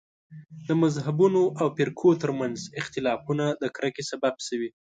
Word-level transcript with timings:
د 0.67 0.69
مذهبونو 0.83 1.41
او 1.61 1.67
فرقو 1.77 2.09
تر 2.21 2.31
منځ 2.39 2.57
اختلافونه 2.81 3.45
د 3.61 3.63
کرکې 3.75 4.03
سبب 4.11 4.35
شوي. 4.47 4.69